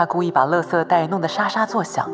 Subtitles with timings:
[0.00, 2.10] 他故意把垃圾袋弄得沙沙作响，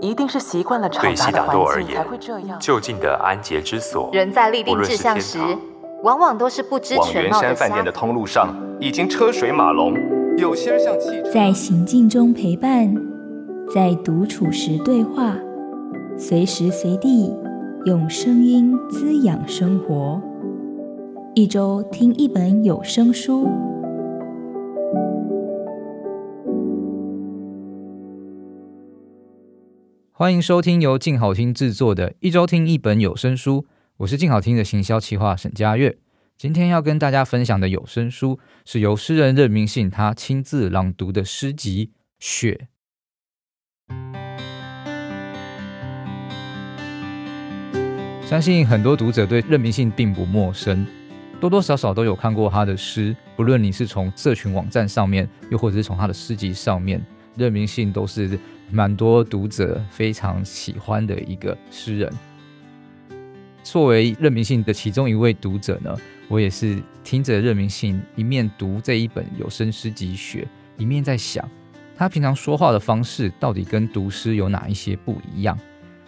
[0.00, 2.58] 一定是习惯了吵杂的环境才会这样。
[2.58, 5.38] 就近的安洁之所，人在立定志向时，
[6.02, 7.36] 往往都是不知全貌的。
[7.36, 9.92] 往圆山饭店的通路上，已经车水马龙，
[10.38, 11.30] 有些人像汽车。
[11.30, 12.90] 在行进中陪伴，
[13.74, 15.34] 在独处时对话，
[16.16, 17.36] 随时随地
[17.84, 20.18] 用声音滋养生活。
[21.34, 23.46] 一周听一本有声书。
[30.18, 33.60] 欢迎收听由静好听制作的《一周听一本有声书》，
[33.98, 35.98] 我是静好听的行销企划沈佳悦。
[36.38, 42.68] 今天要跟大家分享的有声书是由诗人任明信他亲自朗读的诗集《雪》。
[48.26, 50.86] 相信很多读者对任明信并不陌生，
[51.38, 57.04] 多多少少都有看过他的诗，不论你是从社群网站上面，又或者是从他的诗集上面，
[57.36, 58.38] 任明信都是。
[58.68, 62.12] 蛮多读者非常喜欢的一个诗人。
[63.62, 70.42] 作为任明信的其中一位读者呢，我也是听着任明信一面读这一本有声诗集《学》，
[70.82, 71.48] 一面在想，
[71.96, 75.56] 他平常说话的方式到底跟读诗有哪一些不一样？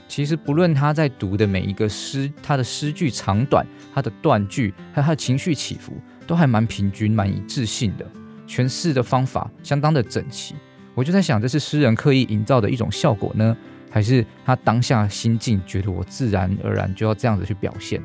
[0.08, 5.92] 其实不论他在读的每一个诗，他的诗句长短、他的断句，还有他的情绪起伏，
[6.26, 8.04] 都还蛮平均、蛮一致性的，
[8.48, 10.56] 诠释的方法相当的整齐。
[10.98, 13.56] 我就在想，这是诗人刻意营造的一种效果呢，
[13.88, 18.02] 还是他当下心境觉得我自然而然就要这样子去表现？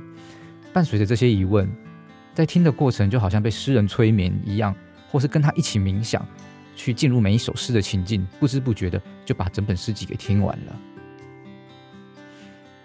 [0.72, 1.68] 伴随着这些疑问，
[2.36, 4.76] 在听的过程就好像被诗人催眠一样，
[5.10, 6.24] 或是跟他一起冥想，
[6.76, 10.80] 去进入每一首诗的情境，不知不觉的就把整本诗集给听完了。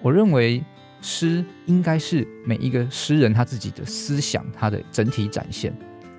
[0.00, 0.64] 我认为
[1.02, 5.70] 诗应该是每一个诗人他自己的思想，他的整体展现。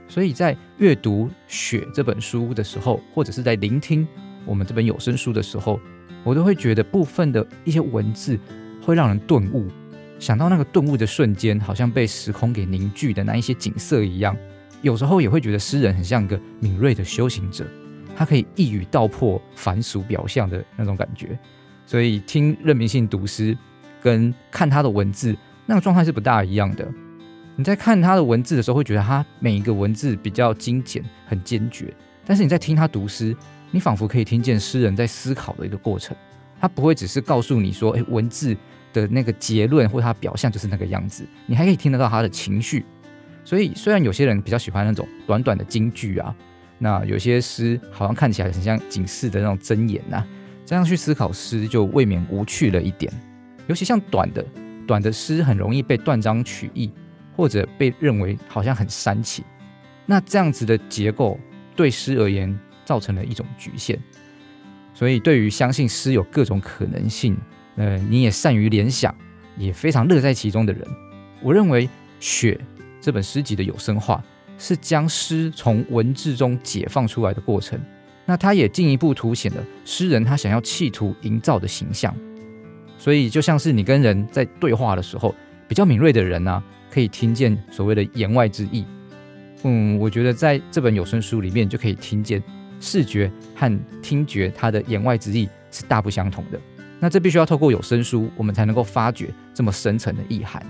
[0.10, 4.06] 所以在阅读《雪》这本书的时候，或者是在聆听
[4.46, 5.80] 我们这本有声书的时候，
[6.24, 8.38] 我都会觉得部分的一些文字
[8.82, 9.68] 会让人顿悟，
[10.18, 14.36] 想到那个顿悟的瞬间，好像被时空给凝聚的那一些景色一样。
[14.82, 17.66] 有时候也会觉得诗人很像个敏锐的修行者，
[18.16, 21.38] 他可以一语道破凡俗表象的那种感觉。
[21.86, 23.56] 所以听任明信读诗，
[24.02, 26.88] 跟看他的文字，那个状态是不大一样的。
[27.60, 31.94] 你在看他的文字的时候，会觉得他每一个文字比较精简、很坚决。
[32.26, 33.36] 但是你在听他读诗，
[33.70, 36.16] 你仿佛可以听见诗人在思考的一个过程。
[36.58, 38.56] 他不会只是告诉你说，诶，文字
[38.94, 41.28] 的那个结论或他表象就是那个样子。
[41.48, 42.86] 你还可以听得到他的情绪。
[43.44, 46.34] 所以，虽然有些人比较喜欢那种短短的金句啊，
[46.78, 50.24] 那有些诗好像看起来很像警示的那种箴言呐，
[50.66, 53.12] 这样去思考诗就未免无趣了一点。
[53.68, 54.46] 尤其像短的
[54.88, 56.90] 短的诗，很容易被断章取义。
[57.40, 59.46] 或者被认为好像很煽情，
[60.06, 61.40] 那这样子的结构
[61.74, 63.98] 对诗而言造成了一种局限。
[64.94, 67.38] 所以，对于相信诗有各种可能性，
[67.78, 69.16] 呃，你也善于联想，
[69.58, 70.86] 也非常乐在其中的人，
[71.42, 71.88] 我认为
[72.20, 72.60] 《雪》
[73.00, 74.22] 这本诗集的有声化
[74.58, 77.80] 是将诗从文字中解放出来的过程。
[78.26, 82.14] 那它也进一步凸显了诗人他想要企图营造的形象。
[82.98, 85.34] 所以，就像是你跟人在对话的时候，
[85.70, 88.84] 比较敏锐的人呢、可以听见所谓的言外之意，
[89.62, 92.42] 嗯，我觉得在这本有声书里面就可以听见
[92.80, 96.60] 视觉和听觉它的言外之意是大不相同的。
[97.00, 100.66] 那这必须要透过有声书，我们才能够发掘这么深层的意涵。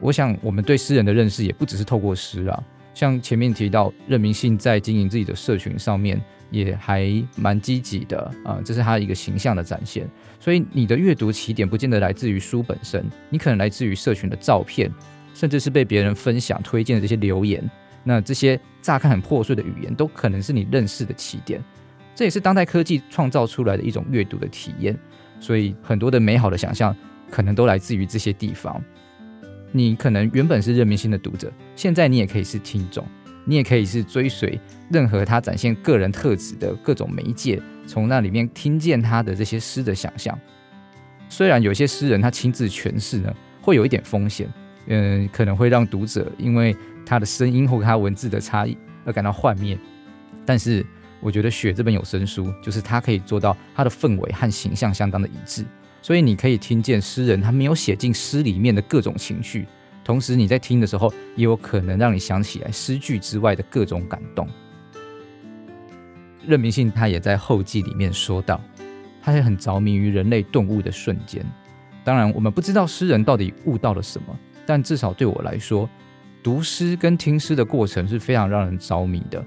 [0.00, 2.64] 我想，我们对诗人的认识也不只是透过诗啊，
[2.94, 6.20] 像前面提到任明信在经营自己的社群上面。
[6.52, 10.08] 也还蛮积极的啊，这是他一个形象的展现。
[10.38, 14.88] 所以你的阅读起点不见得来自于书本身，你可能来自于社群的照片，
[15.34, 17.68] 甚至是被别人分享推荐的这些留言。
[18.04, 21.62] 那这些乍看很破碎的语言，都可能是你认识的起点。
[22.14, 24.96] 这也是当代科技创造出来的一种阅读的体验。
[25.40, 26.94] 所以很多的美好的想象，
[27.30, 28.82] 可能都来自于这些地方。
[29.70, 33.06] 你可能原本是任明信的读者，现在你也可以是听众。
[33.44, 34.58] 你也可以是追随
[34.90, 40.38] 任何他展现个人特质的各种媒介，从那里面听见他的这些诗的想象。
[41.28, 44.48] 虽然有些诗人他亲自诠释呢，会有一点风险，
[44.86, 49.78] 嗯，可能会让读者因为他的声音或他文字的差异而感到幻灭。
[50.44, 50.84] 但是
[51.20, 55.64] 我觉得《雪》这本有声书，就是他可以做到他的氛围和形象相当的一致，
[56.02, 59.66] 所以你可以听见诗人他没有写进诗里面的各种情绪。
[60.04, 64.48] 同时，你在听的时候，也有可能让你想起来诗句之外的各种感动。
[66.46, 68.60] 任明信他也在后记里面说到，
[69.22, 71.44] 他也很着迷于人类顿悟的瞬间。
[72.02, 75.88] 当然，我们不知道诗人到底悟到了什么，但至少对我来说，
[76.42, 79.44] 读诗跟听诗的过程是非常让人着迷的。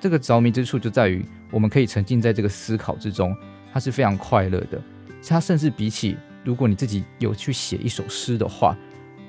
[0.00, 3.36] 这个着迷之处就在于，我们可以沉浸在这个思考之中，
[3.70, 4.80] 它是非常快乐的。
[5.28, 8.74] 它甚至比起如果你自己有去写一首诗的话，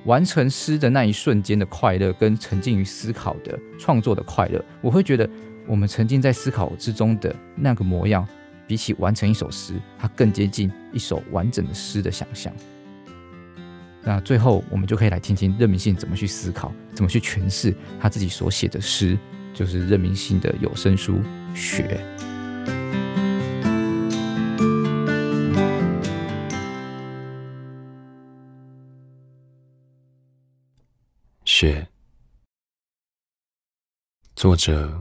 [0.06, 5.30] 完成诗的那一瞬间的快乐，跟沉浸于思考的创作的快乐，我会觉得
[5.68, 8.27] 我们沉浸在思考之中的那个模样，
[8.68, 12.51] 比起完成一首诗，它更接近一首完整的诗的想象。
[14.03, 19.18] 那最后，我们就可以来听听任明信怎么去思考，怎么去诠释他自己所写的诗。
[19.54, 21.18] 就是任明信的有声书
[21.56, 22.01] 《雪》。
[31.62, 31.88] 雪，
[34.36, 35.00] 作者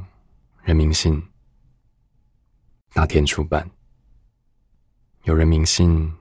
[0.62, 1.19] 人民信，
[2.93, 3.67] 大田出版。
[5.25, 6.15] 由人民信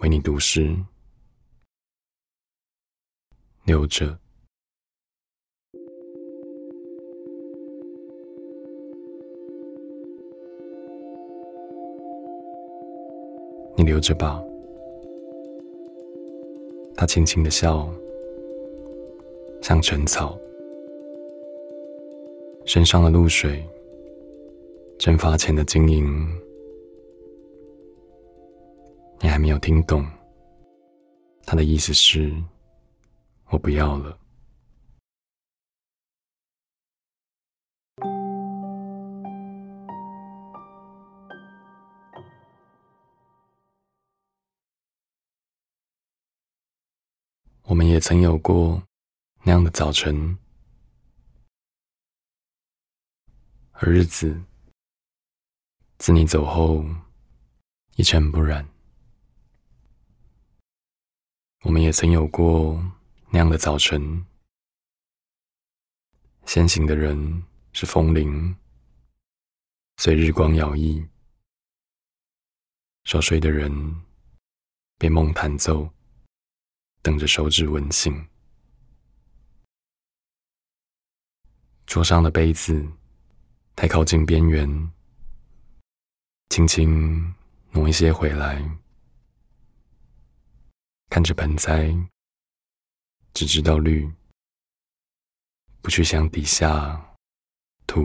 [0.00, 0.76] 为你读诗，
[3.64, 4.18] 留着。
[13.78, 14.42] 你留着吧。
[16.94, 17.90] 他轻轻的笑，
[19.64, 20.38] 像晨草，
[22.66, 23.66] 身上的露水，
[24.98, 26.04] 蒸发前的晶莹。
[29.22, 30.06] 你还没有听懂，
[31.46, 32.30] 他的意思是，
[33.48, 34.18] 我不要了。
[47.66, 48.82] 我们也曾有过
[49.46, 50.38] 那样的早晨，
[53.72, 54.42] 而日子
[55.98, 56.82] 自你走后
[57.96, 58.66] 一尘不染。
[61.60, 62.82] 我们也曾有过
[63.30, 64.24] 那样的早晨，
[66.46, 67.44] 先行的人
[67.74, 68.56] 是风铃，
[69.98, 71.06] 随日光摇曳；
[73.04, 73.70] 熟睡的人
[74.96, 75.86] 被梦弹奏。
[77.02, 78.26] 等着手指温醒，
[81.94, 82.84] 桌上的杯子
[83.76, 84.92] 太靠近边缘，
[86.48, 87.32] 轻轻
[87.70, 88.60] 挪一些回来，
[91.08, 91.94] 看着盆栽，
[93.32, 94.12] 只知道绿，
[95.82, 97.14] 不去想底下
[97.86, 98.04] 土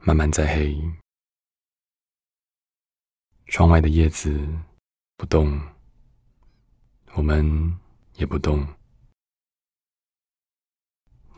[0.00, 0.76] 慢慢在黑，
[3.46, 4.44] 窗外的叶子
[5.16, 5.56] 不动，
[7.12, 7.78] 我们。
[8.16, 8.66] 也不动，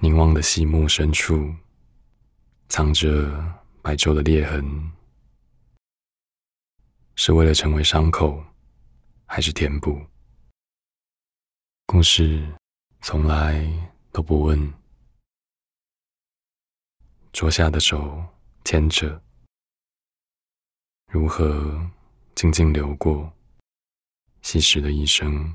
[0.01, 1.55] 凝望的细木深处，
[2.73, 3.31] 藏着
[3.83, 4.91] 白昼的裂痕，
[7.17, 8.43] 是为了成为伤口，
[9.27, 10.01] 还是填补？
[11.85, 12.51] 故事
[13.03, 13.63] 从来
[14.11, 14.73] 都不问。
[17.31, 18.25] 桌下的手
[18.65, 19.23] 牵着，
[21.11, 21.79] 如何
[22.35, 23.31] 静静流过，
[24.41, 25.55] 稀释的一生。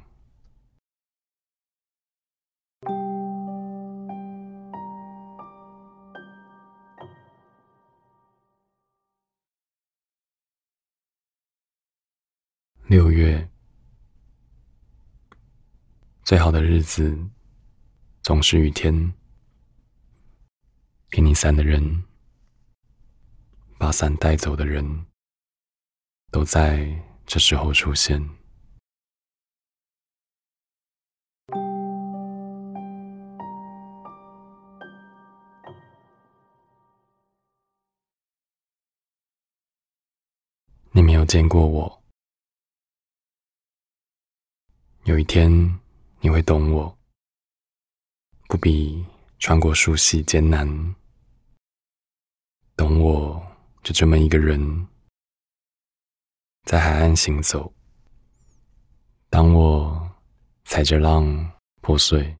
[12.90, 13.46] 六月，
[16.24, 17.20] 最好的日子
[18.22, 19.14] 总是雨天。
[21.10, 22.06] 给你伞的人，
[23.78, 25.06] 把伞带走的人，
[26.32, 26.88] 都在
[27.26, 28.26] 这时候出现。
[40.94, 42.07] 你没有见过我。
[45.08, 45.50] 有一天，
[46.20, 46.98] 你会懂我，
[48.50, 49.06] 不比
[49.40, 50.68] 穿过树隙艰难。
[52.76, 53.42] 懂我，
[53.84, 54.86] 就这么一个人，
[56.66, 57.74] 在海岸行走。
[59.30, 60.12] 当我
[60.66, 62.36] 踩着浪破碎，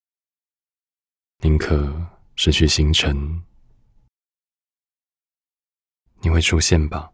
[1.38, 2.06] 宁可
[2.36, 3.46] 失去星辰，
[6.20, 7.14] 你会出现吧？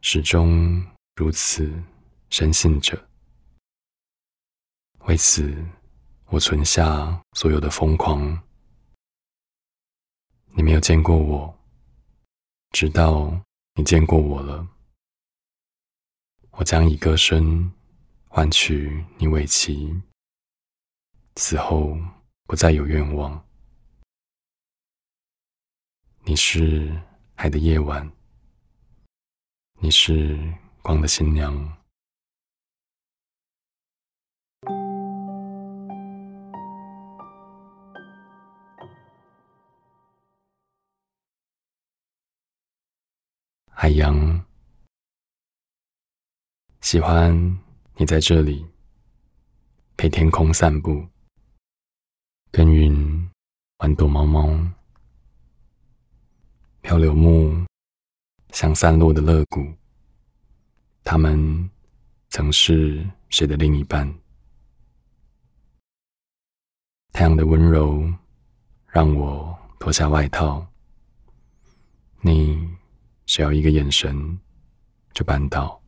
[0.00, 0.80] 始终
[1.16, 1.82] 如此
[2.30, 3.07] 深信着。
[5.08, 5.56] 为此，
[6.26, 8.42] 我存下所有的疯狂。
[10.52, 11.58] 你没有见过我，
[12.72, 13.40] 直到
[13.74, 14.68] 你见过我了。
[16.50, 17.72] 我将以歌声
[18.28, 19.98] 换取你尾鳍，
[21.36, 21.96] 此后
[22.44, 23.42] 不再有愿望。
[26.24, 26.94] 你是
[27.34, 28.12] 海的夜晚，
[29.80, 30.38] 你是
[30.82, 31.77] 光的新娘。
[43.80, 44.44] 海洋，
[46.80, 47.32] 喜欢
[47.94, 48.66] 你在这里
[49.96, 51.06] 陪天空散步，
[52.50, 53.30] 跟云
[53.76, 54.50] 玩躲猫猫，
[56.80, 57.64] 漂流木
[58.50, 59.72] 像散落的乐谷，
[61.04, 61.70] 他们
[62.30, 64.12] 曾是谁的另一半？
[67.12, 68.12] 太阳的温柔
[68.88, 70.66] 让我脱下外套，
[72.20, 72.76] 你
[73.28, 74.40] 只要一个眼神
[75.12, 75.78] 就绊倒。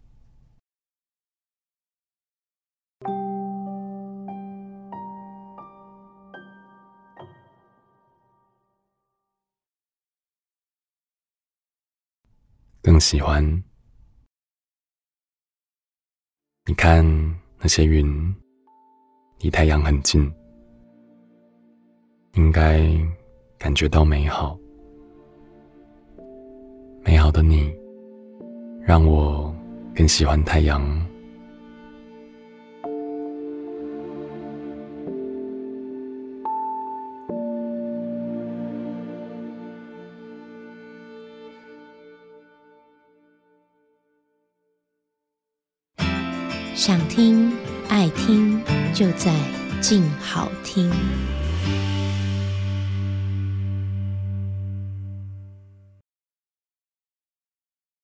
[12.82, 13.42] 更喜欢
[16.66, 17.02] 你看
[17.58, 18.36] 那些云，
[19.38, 20.30] 离太阳很近，
[22.34, 22.86] 应该
[23.58, 24.58] 感觉到美好。
[27.10, 27.68] 美好的你，
[28.86, 29.52] 让我
[29.92, 30.80] 更喜欢太阳。
[46.76, 47.52] 想听、
[47.88, 48.62] 爱听，
[48.94, 49.34] 就在
[49.80, 50.88] 静好听。